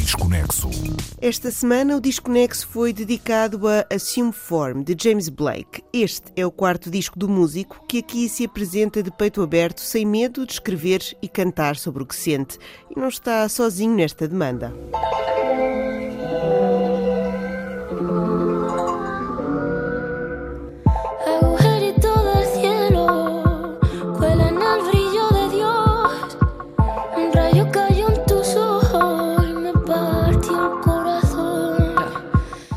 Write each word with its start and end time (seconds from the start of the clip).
Desconexo. 0.00 0.70
Esta 1.20 1.50
semana 1.50 1.96
o 1.96 2.00
Desconexo 2.00 2.66
foi 2.68 2.92
dedicado 2.92 3.66
a 3.68 3.86
Assume 3.92 4.32
Form, 4.32 4.82
de 4.82 4.96
James 4.98 5.28
Blake. 5.28 5.82
Este 5.92 6.32
é 6.36 6.46
o 6.46 6.50
quarto 6.50 6.90
disco 6.90 7.18
do 7.18 7.28
músico 7.28 7.84
que 7.88 7.98
aqui 7.98 8.28
se 8.28 8.44
apresenta 8.44 9.02
de 9.02 9.10
peito 9.10 9.42
aberto, 9.42 9.80
sem 9.80 10.06
medo 10.06 10.46
de 10.46 10.52
escrever 10.52 11.00
e 11.20 11.28
cantar 11.28 11.76
sobre 11.76 12.02
o 12.02 12.06
que 12.06 12.14
sente. 12.14 12.58
E 12.90 12.98
não 12.98 13.08
está 13.08 13.48
sozinho 13.48 13.94
nesta 13.94 14.28
demanda. 14.28 14.72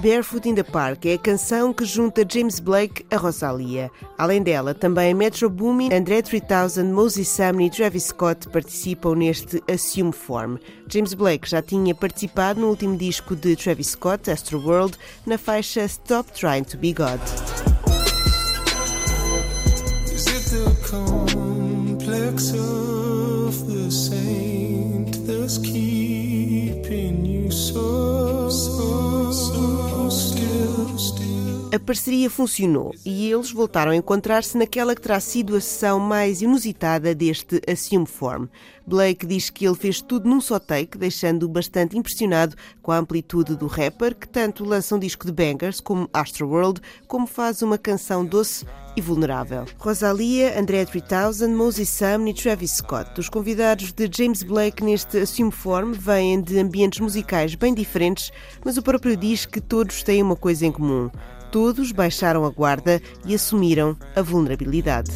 Barefoot 0.01 0.47
in 0.47 0.55
the 0.55 0.63
Park 0.63 1.05
é 1.05 1.15
a 1.15 1.17
canção 1.17 1.73
que 1.73 1.83
junta 1.83 2.25
James 2.27 2.61
Blake 2.61 3.05
a 3.11 3.17
Rosalia. 3.17 3.91
Além 4.17 4.41
dela, 4.41 4.73
também 4.73 5.13
Metro 5.13 5.49
Boomin, 5.49 5.91
André 5.93 6.21
3000, 6.21 6.85
Moses 6.85 7.27
Sumney 7.27 7.67
e 7.67 7.69
Travis 7.69 8.05
Scott 8.05 8.47
participam 8.47 9.13
neste 9.15 9.61
Assume 9.69 10.13
Form. 10.13 10.57
James 10.87 11.13
Blake 11.13 11.49
já 11.49 11.61
tinha 11.61 11.93
participado 11.93 12.61
no 12.61 12.69
último 12.69 12.95
disco 12.95 13.35
de 13.35 13.57
Travis 13.57 13.87
Scott, 13.87 14.31
Astro 14.31 14.59
World, 14.65 14.97
na 15.25 15.37
faixa 15.37 15.83
Stop 15.83 16.31
Trying 16.31 16.63
to 16.63 16.77
Be 16.77 16.93
God. 16.93 17.19
A 31.79 31.81
parceria 31.81 32.29
funcionou 32.29 32.93
e 33.05 33.31
eles 33.31 33.51
voltaram 33.51 33.91
a 33.91 33.95
encontrar-se 33.95 34.57
naquela 34.57 34.93
que 34.93 35.01
terá 35.01 35.19
sido 35.19 35.55
a 35.55 35.61
sessão 35.61 35.97
mais 35.97 36.41
inusitada 36.41 37.15
deste 37.15 37.61
Assume 37.65 38.05
Form. 38.05 38.47
Blake 38.85 39.25
diz 39.25 39.49
que 39.49 39.65
ele 39.65 39.75
fez 39.75 40.01
tudo 40.01 40.27
num 40.27 40.41
só 40.41 40.59
take, 40.59 40.97
deixando-o 40.97 41.47
bastante 41.47 41.97
impressionado 41.97 42.55
com 42.81 42.91
a 42.91 42.97
amplitude 42.97 43.55
do 43.55 43.67
rapper, 43.67 44.13
que 44.15 44.27
tanto 44.27 44.65
lança 44.65 44.95
um 44.95 44.99
disco 44.99 45.25
de 45.25 45.31
bangers 45.31 45.79
como 45.79 46.09
Astroworld, 46.11 46.81
como 47.07 47.25
faz 47.25 47.61
uma 47.61 47.77
canção 47.77 48.25
doce 48.25 48.65
e 48.97 49.01
vulnerável. 49.01 49.65
Rosalia, 49.77 50.59
André 50.59 50.83
3000, 50.85 51.55
Moses 51.55 51.87
Sumney 51.87 52.33
e 52.33 52.35
Travis 52.35 52.71
Scott. 52.71 53.19
Os 53.19 53.29
convidados 53.29 53.93
de 53.93 54.09
James 54.11 54.43
Blake 54.43 54.83
neste 54.83 55.19
Assume 55.19 55.51
Form 55.51 55.93
vêm 55.93 56.41
de 56.41 56.59
ambientes 56.59 56.99
musicais 56.99 57.55
bem 57.55 57.73
diferentes, 57.73 58.31
mas 58.65 58.75
o 58.75 58.81
próprio 58.81 59.15
diz 59.15 59.45
que 59.45 59.61
todos 59.61 60.03
têm 60.03 60.21
uma 60.21 60.35
coisa 60.35 60.65
em 60.65 60.71
comum 60.71 61.09
todos 61.51 61.91
baixaram 61.91 62.45
a 62.45 62.49
guarda 62.49 63.01
e 63.25 63.35
assumiram 63.35 63.97
a 64.15 64.21
vulnerabilidade. 64.21 65.11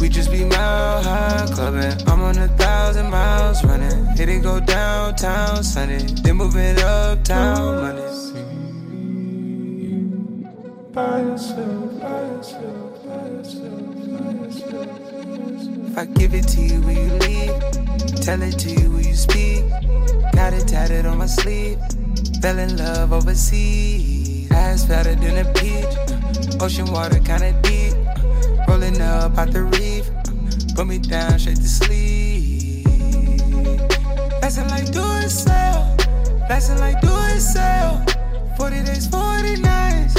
We 0.00 0.08
just 0.08 0.30
be 0.30 0.44
mile 0.44 1.02
high 1.02 1.46
clubbing. 1.54 1.96
I'm 2.06 2.22
on 2.22 2.38
a 2.38 2.48
thousand 2.56 3.10
miles 3.10 3.64
running. 3.64 4.04
Hit 4.16 4.28
it 4.28 4.42
go 4.42 4.60
downtown 4.60 5.62
Sunday. 5.62 6.04
Then 6.22 6.40
uptown. 6.40 7.94
By 10.94 11.22
yourself, 11.22 12.00
by 12.00 12.20
yourself, 12.22 13.04
by 13.04 13.28
yourself, 13.30 13.82
by 14.14 14.30
yourself. 14.44 14.94
If 15.90 15.98
I 15.98 16.04
give 16.04 16.34
it 16.34 16.46
to 16.48 16.60
you, 16.60 16.80
will 16.82 16.92
you 16.92 17.12
leave? 17.18 18.22
Tell 18.22 18.40
it 18.42 18.58
to 18.60 18.70
you, 18.70 18.90
will 18.90 19.00
you 19.00 19.16
speak? 19.16 19.64
Got 20.34 20.52
it 20.52 20.68
tatted 20.68 21.06
on 21.06 21.18
my 21.18 21.26
sleeve. 21.26 21.80
Fell 22.40 22.58
in 22.60 22.76
love 22.76 23.12
overseas. 23.12 24.23
Ass 24.54 24.86
fatter 24.86 25.16
than 25.16 25.38
a 25.44 25.52
peach. 25.54 25.94
Ocean 26.60 26.86
water 26.86 27.18
kinda 27.18 27.52
deep. 27.62 27.94
Rolling 28.68 29.00
up 29.00 29.36
out 29.36 29.50
the 29.52 29.64
reef. 29.74 30.06
Put 30.74 30.86
me 30.86 30.98
down 30.98 31.38
straight 31.38 31.56
to 31.56 31.68
sleep. 31.68 32.86
Lesson 34.40 34.68
like 34.68 34.90
doing 34.92 35.28
sale. 35.28 35.82
Lesson 36.48 36.78
like 36.78 37.00
doing 37.00 37.40
sale. 37.40 38.04
40 38.56 38.82
days, 38.84 39.06
40 39.08 39.56
nights. 39.60 40.14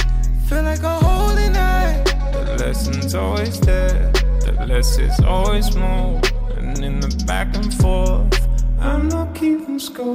Feel 0.48 0.64
like 0.64 0.84
a 0.84 0.96
holy 1.08 1.50
night. 1.50 2.04
The 2.34 2.58
lesson's 2.60 3.16
always 3.16 3.60
there. 3.62 4.12
The 4.42 4.66
less 4.68 4.98
is 4.98 5.18
always 5.22 5.76
more. 5.76 6.20
And 6.58 6.84
in 6.84 7.00
the 7.00 7.24
back 7.26 7.56
and 7.56 7.74
forth. 7.74 8.35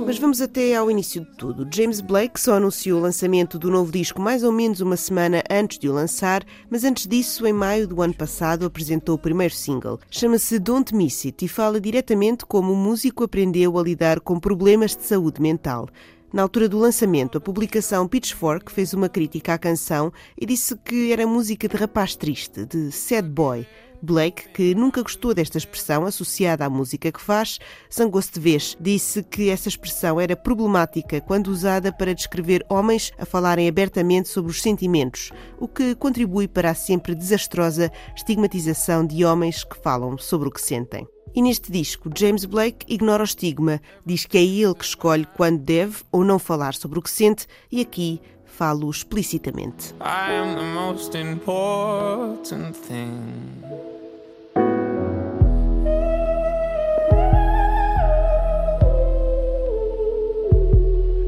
Mas 0.06 0.18
vamos 0.18 0.40
até 0.40 0.74
ao 0.74 0.90
início 0.90 1.20
de 1.20 1.30
tudo. 1.36 1.68
James 1.72 2.00
Blake 2.00 2.40
só 2.40 2.54
anunciou 2.54 2.98
o 2.98 3.02
lançamento 3.02 3.58
do 3.58 3.70
novo 3.70 3.92
disco 3.92 4.20
mais 4.20 4.42
ou 4.42 4.50
menos 4.50 4.80
uma 4.80 4.96
semana 4.96 5.42
antes 5.50 5.78
de 5.78 5.88
o 5.88 5.92
lançar, 5.92 6.44
mas 6.68 6.84
antes 6.84 7.06
disso, 7.06 7.46
em 7.46 7.52
maio 7.52 7.86
do 7.86 8.02
ano 8.02 8.14
passado, 8.14 8.66
apresentou 8.66 9.14
o 9.14 9.18
primeiro 9.18 9.54
single. 9.54 10.00
Chama-se 10.10 10.58
Don't 10.58 10.94
Miss 10.94 11.24
It 11.24 11.44
e 11.44 11.48
fala 11.48 11.80
diretamente 11.80 12.44
como 12.44 12.72
o 12.72 12.76
músico 12.76 13.24
aprendeu 13.24 13.78
a 13.78 13.82
lidar 13.82 14.20
com 14.20 14.40
problemas 14.40 14.96
de 14.96 15.04
saúde 15.04 15.40
mental. 15.40 15.88
Na 16.32 16.42
altura 16.42 16.68
do 16.68 16.78
lançamento, 16.78 17.38
a 17.38 17.40
publicação 17.40 18.06
Pitchfork 18.06 18.70
fez 18.70 18.94
uma 18.94 19.08
crítica 19.08 19.54
à 19.54 19.58
canção 19.58 20.12
e 20.40 20.46
disse 20.46 20.76
que 20.76 21.12
era 21.12 21.26
música 21.26 21.68
de 21.68 21.76
rapaz 21.76 22.14
triste, 22.14 22.64
de 22.64 22.92
sad 22.92 23.28
boy. 23.28 23.66
Blake, 24.02 24.48
que 24.50 24.74
nunca 24.74 25.02
gostou 25.02 25.34
desta 25.34 25.58
expressão 25.58 26.04
associada 26.04 26.64
à 26.64 26.70
música 26.70 27.12
que 27.12 27.20
faz, 27.20 27.58
zangou-se 27.92 28.32
de 28.32 28.40
vez. 28.40 28.76
Disse 28.80 29.22
que 29.22 29.50
essa 29.50 29.68
expressão 29.68 30.20
era 30.20 30.36
problemática 30.36 31.20
quando 31.20 31.48
usada 31.48 31.92
para 31.92 32.14
descrever 32.14 32.64
homens 32.68 33.12
a 33.18 33.24
falarem 33.24 33.68
abertamente 33.68 34.28
sobre 34.28 34.50
os 34.50 34.62
sentimentos, 34.62 35.30
o 35.58 35.68
que 35.68 35.94
contribui 35.94 36.48
para 36.48 36.70
a 36.70 36.74
sempre 36.74 37.14
desastrosa 37.14 37.90
estigmatização 38.14 39.06
de 39.06 39.24
homens 39.24 39.64
que 39.64 39.80
falam 39.80 40.16
sobre 40.18 40.48
o 40.48 40.52
que 40.52 40.60
sentem. 40.60 41.06
E 41.32 41.40
neste 41.40 41.70
disco, 41.70 42.10
James 42.14 42.44
Blake 42.44 42.84
ignora 42.92 43.22
o 43.22 43.24
estigma, 43.24 43.80
diz 44.04 44.26
que 44.26 44.36
é 44.36 44.42
ele 44.42 44.74
que 44.74 44.84
escolhe 44.84 45.26
quando 45.36 45.60
deve 45.60 45.98
ou 46.10 46.24
não 46.24 46.40
falar 46.40 46.74
sobre 46.74 46.98
o 46.98 47.02
que 47.02 47.10
sente 47.10 47.46
e 47.70 47.80
aqui 47.80 48.20
falo 48.50 48.90
explicitamente. 48.90 49.94
I 50.00 50.32
am 50.32 50.56
the 50.56 50.62
most 50.62 51.14
important 51.14 52.76
thing. 52.76 53.62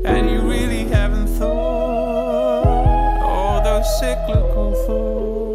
And 0.04 0.30
you 0.30 0.40
really 0.40 0.84
haven't 0.88 1.28
thought 1.38 2.66
all 3.22 3.62
those 3.62 3.86
cyclical 3.98 4.74
thoughts 4.86 5.51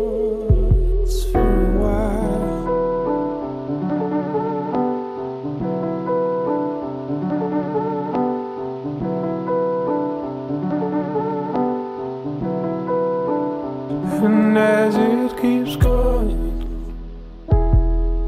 And 14.19 14.57
as 14.57 14.95
it 14.95 15.39
keeps 15.39 15.75
going, 15.75 16.33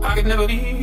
I 0.03 0.15
could 0.15 0.27
never 0.27 0.45
be 0.45 0.78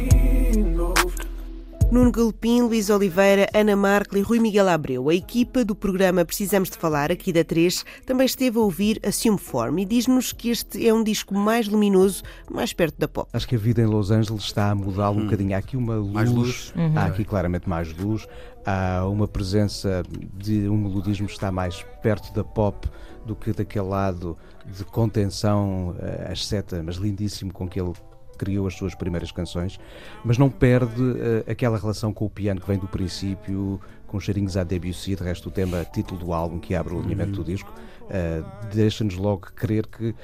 Nuno 1.88 2.10
Galpim, 2.10 2.62
Luís 2.62 2.90
Oliveira, 2.90 3.48
Ana 3.54 3.76
Markle 3.76 4.18
e 4.18 4.22
Rui 4.22 4.40
Miguel 4.40 4.68
Abreu. 4.68 5.08
A 5.08 5.14
equipa 5.14 5.64
do 5.64 5.72
programa 5.72 6.24
Precisamos 6.24 6.68
de 6.68 6.76
Falar, 6.76 7.12
aqui 7.12 7.32
da 7.32 7.44
3, 7.44 7.84
também 8.04 8.26
esteve 8.26 8.58
a 8.58 8.60
ouvir 8.60 9.00
Assume 9.06 9.38
Form 9.38 9.78
e 9.78 9.84
diz-nos 9.84 10.32
que 10.32 10.50
este 10.50 10.86
é 10.86 10.92
um 10.92 11.04
disco 11.04 11.32
mais 11.32 11.68
luminoso, 11.68 12.24
mais 12.50 12.72
perto 12.72 12.98
da 12.98 13.06
pop. 13.06 13.30
Acho 13.32 13.46
que 13.46 13.54
a 13.54 13.58
vida 13.58 13.80
em 13.80 13.86
Los 13.86 14.10
Angeles 14.10 14.42
está 14.42 14.72
a 14.72 14.74
mudá-lo 14.74 15.18
hum. 15.18 15.20
um 15.20 15.24
bocadinho. 15.26 15.54
Há 15.54 15.58
aqui 15.58 15.76
uma 15.76 15.94
luz, 15.94 16.12
mais 16.12 16.30
luz. 16.30 16.72
Uhum. 16.74 16.98
há 16.98 17.04
aqui 17.04 17.24
claramente 17.24 17.68
mais 17.68 17.96
luz, 17.96 18.26
há 18.64 19.06
uma 19.06 19.28
presença 19.28 20.02
de 20.34 20.68
um 20.68 20.76
melodismo 20.76 21.28
que 21.28 21.34
está 21.34 21.52
mais 21.52 21.86
perto 22.02 22.34
da 22.34 22.42
pop 22.42 22.88
do 23.24 23.36
que 23.36 23.52
daquele 23.52 23.86
lado 23.86 24.36
de 24.66 24.84
contenção 24.84 25.90
uh, 25.90 26.32
asceta, 26.32 26.82
mas 26.82 26.96
lindíssimo 26.96 27.52
com 27.52 27.68
que 27.68 27.80
ele 27.80 27.92
criou 28.36 28.66
as 28.66 28.74
suas 28.74 28.94
primeiras 28.94 29.32
canções, 29.32 29.78
mas 30.24 30.38
não 30.38 30.48
perde 30.48 31.02
uh, 31.02 31.50
aquela 31.50 31.78
relação 31.78 32.12
com 32.12 32.26
o 32.26 32.30
piano 32.30 32.60
que 32.60 32.66
vem 32.66 32.78
do 32.78 32.86
princípio, 32.86 33.80
com 34.06 34.20
cheirinhos 34.20 34.56
à 34.56 34.64
Debussy, 34.64 35.16
de 35.16 35.22
resto 35.22 35.48
o 35.48 35.52
tema 35.52 35.84
título 35.84 36.20
do 36.20 36.32
álbum 36.32 36.58
que 36.58 36.74
abre 36.74 36.94
o 36.94 36.98
alinhamento 36.98 37.30
uhum. 37.30 37.36
do 37.36 37.44
disco, 37.44 37.72
uh, 38.02 38.74
deixa-nos 38.74 39.16
logo 39.16 39.48
crer 39.54 39.86
que 39.86 40.14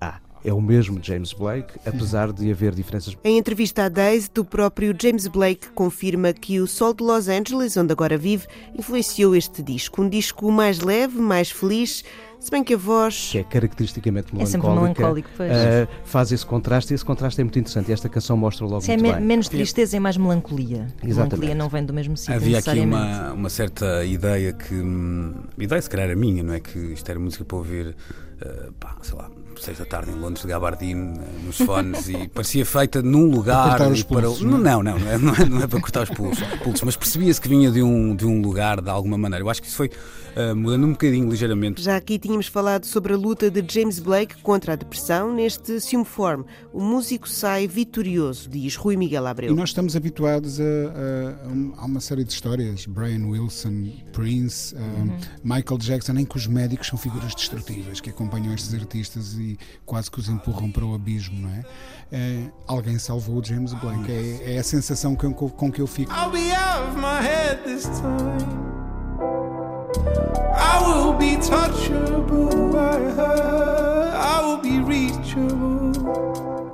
ah, 0.00 0.20
é 0.44 0.52
o 0.52 0.60
mesmo 0.60 0.98
James 1.02 1.32
Blake, 1.32 1.78
apesar 1.84 2.32
de 2.32 2.50
haver 2.50 2.74
diferenças. 2.74 3.16
Em 3.24 3.38
entrevista 3.38 3.84
à 3.84 3.88
Daisy, 3.88 4.30
do 4.32 4.44
próprio 4.44 4.94
James 5.00 5.26
Blake 5.26 5.68
confirma 5.70 6.32
que 6.32 6.60
o 6.60 6.66
sol 6.66 6.94
de 6.94 7.02
Los 7.02 7.28
Angeles, 7.28 7.76
onde 7.76 7.92
agora 7.92 8.16
vive, 8.16 8.46
influenciou 8.76 9.34
este 9.34 9.62
disco. 9.62 10.02
Um 10.02 10.08
disco 10.08 10.50
mais 10.50 10.80
leve, 10.80 11.18
mais 11.18 11.50
feliz, 11.50 12.04
se 12.40 12.50
bem 12.50 12.62
que 12.62 12.74
a 12.74 12.76
voz. 12.76 13.30
Que 13.32 13.38
é 13.38 13.44
caracteristicamente 13.44 14.34
melancólica. 14.34 14.58
É 14.58 14.62
sempre 14.62 14.80
melancólico, 14.80 15.28
pois. 15.36 15.50
Uh, 15.50 15.88
faz 16.04 16.32
esse 16.32 16.46
contraste 16.46 16.92
e 16.92 16.94
esse 16.94 17.04
contraste 17.04 17.40
é 17.40 17.44
muito 17.44 17.58
interessante. 17.58 17.90
E 17.90 17.92
esta 17.92 18.08
canção 18.08 18.36
mostra 18.36 18.64
logo 18.64 18.80
Se 18.80 18.92
muito 18.92 19.06
é 19.06 19.12
bem. 19.14 19.24
menos 19.24 19.48
tristeza 19.48 19.96
e 19.96 20.00
mais 20.00 20.16
melancolia. 20.16 20.86
Exatamente. 21.02 21.14
Melancolia 21.14 21.54
não 21.54 21.68
vem 21.68 21.84
do 21.84 21.92
mesmo 21.92 22.16
sítio. 22.16 22.34
Havia 22.34 22.58
aqui 22.58 22.80
uma, 22.80 23.32
uma 23.32 23.50
certa 23.50 24.04
ideia 24.04 24.52
que. 24.52 24.74
Hum, 24.74 25.34
ideia 25.58 25.82
se 25.82 25.90
calhar 25.90 26.06
era 26.06 26.16
minha, 26.16 26.42
não 26.42 26.54
é? 26.54 26.60
Que 26.60 26.78
isto 26.78 27.08
era 27.10 27.18
música 27.18 27.44
para 27.44 27.56
ouvir, 27.56 27.88
uh, 27.88 28.72
pá, 28.78 28.96
sei 29.02 29.16
lá, 29.16 29.30
seis 29.60 29.78
da 29.78 29.84
tarde 29.84 30.10
em 30.10 30.14
Londres, 30.14 30.42
de 30.42 30.48
gabardine, 30.48 31.18
uh, 31.18 31.46
nos 31.46 31.56
fones, 31.58 32.08
e 32.08 32.28
parecia 32.32 32.64
feita 32.64 33.02
num 33.02 33.30
lugar. 33.30 33.70
Para 33.70 33.78
cortar 33.78 33.92
os 33.92 34.02
para... 34.02 34.22
pulsos, 34.22 34.42
não, 34.42 34.58
não, 34.58 34.82
não, 34.82 34.98
não 34.98 35.10
é, 35.10 35.18
não, 35.18 35.34
é, 35.34 35.44
não 35.44 35.62
é 35.62 35.66
para 35.66 35.80
cortar 35.80 36.02
os 36.04 36.10
pulsos, 36.10 36.46
pulsos 36.62 36.82
mas 36.82 36.96
percebia-se 36.96 37.40
que 37.40 37.48
vinha 37.48 37.70
de 37.70 37.82
um, 37.82 38.14
de 38.14 38.24
um 38.24 38.40
lugar, 38.40 38.80
de 38.80 38.90
alguma 38.90 39.18
maneira. 39.18 39.44
Eu 39.44 39.50
acho 39.50 39.60
que 39.60 39.68
isso 39.68 39.76
foi 39.76 39.90
uh, 40.36 40.54
mudando 40.54 40.86
um 40.86 40.92
bocadinho, 40.92 41.28
ligeiramente. 41.28 41.82
Já 41.82 41.96
aqui 41.96 42.18
tínhamos 42.28 42.46
falado 42.46 42.84
sobre 42.84 43.14
a 43.14 43.16
luta 43.16 43.50
de 43.50 43.64
James 43.66 43.98
Blake 43.98 44.42
contra 44.42 44.74
a 44.74 44.76
depressão. 44.76 45.32
Neste 45.32 45.76
Assume 45.76 46.04
Form, 46.04 46.44
o 46.74 46.80
músico 46.82 47.26
sai 47.26 47.66
vitorioso, 47.66 48.50
diz 48.50 48.76
Rui 48.76 48.96
Miguel 48.96 49.26
Abreu. 49.26 49.50
E 49.50 49.56
nós 49.56 49.70
estamos 49.70 49.96
habituados 49.96 50.60
a, 50.60 50.64
a, 50.64 51.80
a 51.80 51.86
uma 51.86 52.00
série 52.00 52.24
de 52.24 52.32
histórias, 52.32 52.84
Brian 52.84 53.26
Wilson, 53.26 53.90
Prince, 54.12 54.74
uhum. 54.74 55.18
Michael 55.42 55.78
Jackson, 55.78 56.12
em 56.18 56.26
que 56.26 56.36
os 56.36 56.46
médicos 56.46 56.88
são 56.88 56.98
figuras 56.98 57.34
destrutivas 57.34 57.98
que 57.98 58.10
acompanham 58.10 58.52
estes 58.52 58.74
artistas 58.74 59.32
e 59.34 59.58
quase 59.86 60.10
que 60.10 60.20
os 60.20 60.28
empurram 60.28 60.70
para 60.70 60.84
o 60.84 60.94
abismo, 60.94 61.40
não 61.40 61.50
é? 61.50 61.64
é 62.12 62.50
alguém 62.66 62.98
salvou 62.98 63.40
o 63.40 63.44
James 63.44 63.72
Blake, 63.72 64.12
é, 64.12 64.56
é 64.56 64.58
a 64.58 64.62
sensação 64.62 65.16
com, 65.16 65.32
com 65.32 65.72
que 65.72 65.80
eu 65.80 65.86
fico. 65.86 66.12
I'll 66.12 66.30
be 66.30 66.52
out 66.52 66.90
of 66.90 66.96
my 66.96 67.22
head 67.22 67.62
this 67.64 67.84
time. 67.84 68.77
I 69.96 70.82
will 70.84 71.14
be 71.14 71.36
touchable 71.36 72.72
by 72.72 72.98
her. 73.16 74.12
I 74.14 74.44
will 74.44 74.60
be 74.60 74.80
reachable. 74.80 75.88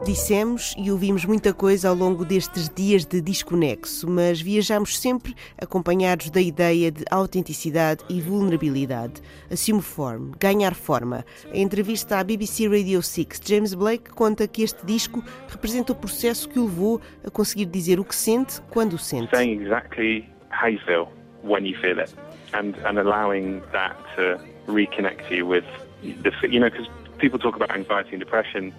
Dissemos 0.05 0.75
e 0.77 0.91
ouvimos 0.91 1.25
muita 1.25 1.55
coisa 1.55 1.89
ao 1.89 1.95
longo 1.95 2.25
destes 2.25 2.69
dias 2.69 3.07
de 3.07 3.21
desconexo, 3.21 4.11
mas 4.11 4.41
viajamos 4.41 4.99
sempre 4.99 5.35
acompanhados 5.57 6.29
da 6.29 6.41
ideia 6.41 6.91
de 6.91 7.05
autenticidade 7.11 8.05
e 8.11 8.21
vulnerabilidade. 8.21 9.23
Assume 9.51 9.81
form, 9.81 10.33
ganhar 10.39 10.75
forma. 10.75 11.25
Em 11.53 11.63
entrevista 11.63 12.19
à 12.19 12.25
BBC 12.25 12.69
Radio 12.69 13.01
6, 13.01 13.41
James 13.45 13.75
Blake 13.75 14.11
conta 14.11 14.47
que 14.47 14.63
este 14.63 14.85
disco 14.85 15.23
representa 15.49 15.93
o 15.93 15.97
processo 15.97 16.49
que 16.49 16.59
o 16.59 16.65
levou 16.65 17.01
a 17.25 17.31
conseguir 17.31 17.67
dizer 17.67 17.99
o 17.99 18.05
que 18.05 18.15
sente 18.15 18.61
quando 18.71 18.95
o 18.95 18.99
sente. 18.99 19.35
Saying 19.35 19.63
exactly 19.63 20.29
how 20.51 20.69
you 20.69 20.81
feel 20.85 21.09
when 21.43 21.65
you 21.65 21.79
feel 21.81 21.99
it. 22.01 22.15
And 22.55 22.77
and 22.77 22.99
allowing 22.99 23.63
that 23.73 23.97
to 24.17 24.41
reconnect 24.67 25.31
you 25.31 25.47
with 25.47 25.65
the 26.03 26.33
you 26.49 26.59
know 26.59 26.71
because 26.71 26.87
people 27.19 27.39
talk 27.39 27.57
about 27.57 27.71
anxiety 27.71 28.11
and 28.13 28.21
depression 28.21 28.73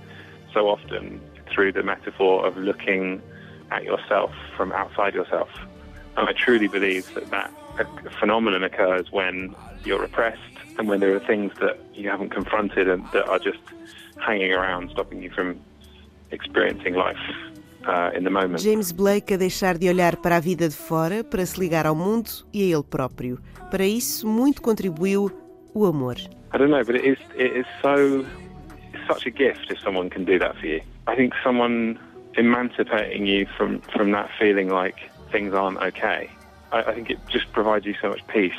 so 0.53 0.67
often 0.67 1.21
through 1.51 1.71
the 1.71 1.83
metaphor 1.83 2.45
of 2.45 2.57
looking 2.57 3.21
at 3.71 3.83
yourself 3.83 4.31
from 4.55 4.71
outside 4.71 5.13
yourself. 5.13 5.49
And 6.17 6.27
I 6.29 6.33
truly 6.33 6.67
believe 6.67 7.13
that 7.13 7.29
that 7.31 7.51
phenomenon 8.19 8.63
occurs 8.63 9.11
when 9.11 9.55
you're 9.83 9.99
repressed 9.99 10.39
and 10.77 10.87
when 10.87 10.99
there 10.99 11.13
are 11.15 11.19
things 11.19 11.51
that 11.59 11.77
you 11.93 12.09
haven't 12.09 12.29
confronted 12.29 12.87
and 12.89 13.05
that 13.11 13.27
are 13.27 13.39
just 13.39 13.59
hanging 14.17 14.53
around 14.53 14.91
stopping 14.91 15.21
you 15.21 15.29
from 15.29 15.59
experiencing 16.31 16.95
life. 16.95 17.17
Uh, 17.17 17.59
James 18.57 18.91
Blake 18.91 19.33
a 19.33 19.37
deixar 19.37 19.77
de 19.77 19.87
olhar 19.89 20.17
para 20.17 20.37
a 20.37 20.39
vida 20.39 20.67
de 20.67 20.75
fora 20.75 21.23
para 21.23 21.45
se 21.45 21.59
ligar 21.59 21.85
ao 21.85 21.95
mundo 21.95 22.29
e 22.53 22.61
a 22.63 22.75
ele 22.75 22.83
próprio. 22.83 23.39
Para 23.69 23.85
isso, 23.85 24.27
muito 24.27 24.61
contribuiu 24.61 25.31
o 25.73 25.85
amor. 25.85 26.15
I 26.53 26.57
don't 26.57 26.71
know, 26.71 26.83
but 26.83 26.95
it 26.95 27.05
is, 27.05 27.17
it 27.35 27.59
is 27.59 27.65
so 27.81 28.25
it's 28.93 29.05
such 29.07 29.27
a 29.27 29.31
gift 29.31 29.71
if 29.71 29.79
someone 29.81 30.09
can 30.09 30.23
do 30.23 30.39
that 30.39 30.55
for 30.57 30.67
you. 30.67 30.81
I 31.07 31.15
think 31.15 31.33
someone 31.43 31.99
emancipating 32.37 33.25
you 33.25 33.45
from, 33.57 33.81
from 33.93 34.11
that 34.11 34.29
feeling 34.39 34.69
like 34.69 34.95
things 35.31 35.53
aren't 35.53 35.79
okay. 35.79 36.29
I, 36.71 36.79
I 36.79 36.93
think 36.93 37.09
it 37.09 37.19
just 37.29 37.51
provides 37.51 37.85
you 37.85 37.95
so 38.01 38.09
much 38.09 38.25
peace. 38.27 38.53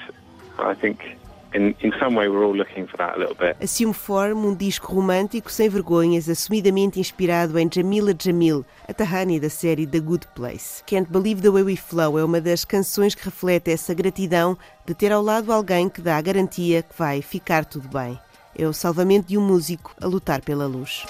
I 0.59 0.75
think 0.75 1.17
in, 1.57 1.75
in 1.81 1.93
some 1.99 2.15
way 2.17 2.29
we're 2.29 2.45
all 2.45 2.55
looking 2.55 2.87
for 2.87 2.97
that 2.99 3.17
a 3.17 3.19
little 3.19 3.35
bit. 3.35 3.57
Assume 3.61 3.93
Form, 3.93 4.45
um 4.45 4.55
disco 4.55 4.93
romântico 4.93 5.51
sem 5.51 5.69
vergonhas, 5.69 6.29
assumidamente 6.29 7.01
inspirado 7.01 7.59
em 7.59 7.69
Jamila 7.73 8.13
Jamil, 8.19 8.65
a 8.87 8.93
Tahani 8.93 9.41
da 9.41 9.49
série 9.49 9.87
The 9.87 10.01
Good 10.01 10.29
Place. 10.35 10.83
Can't 10.87 11.11
Believe 11.11 11.41
the 11.41 11.51
Way 11.51 11.63
We 11.63 11.77
Flow 11.77 12.19
é 12.19 12.25
uma 12.25 12.41
das 12.41 12.65
canções 12.65 13.15
que 13.15 13.25
reflete 13.25 13.71
essa 13.71 13.95
gratidão 13.95 14.57
de 14.85 14.95
ter 14.95 15.13
ao 15.13 15.23
lado 15.23 15.53
alguém 15.53 15.89
que 15.89 16.01
dá 16.01 16.17
a 16.17 16.23
garantia 16.23 16.83
que 16.83 16.97
vai 16.97 17.23
ficar 17.23 17.65
tudo 17.65 17.89
bem. 17.89 18.19
É 18.57 18.67
o 18.67 18.73
salvamento 18.73 19.29
de 19.29 19.37
um 19.37 19.47
músico 19.47 19.95
a 20.01 20.07
lutar 20.07 20.41
pela 20.43 20.67
luz. 20.67 21.05